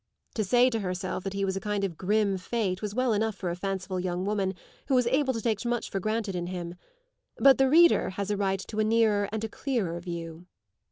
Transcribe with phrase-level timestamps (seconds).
[0.33, 3.35] To say to herself that he was a kind of grim fate was well enough
[3.35, 4.55] for a fanciful young woman
[4.87, 6.73] who was able to take much for granted in him;
[7.37, 10.47] but the reader has a right to a nearer and a clearer view.